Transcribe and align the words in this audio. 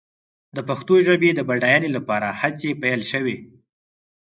د 0.55 0.57
پښتو 0.67 0.95
ژبې 1.07 1.29
د 1.35 1.39
بډاینې 1.49 1.89
لپاره 1.97 2.27
هڅې 2.41 2.69
پيل 2.81 3.01
شوې. 3.11 3.37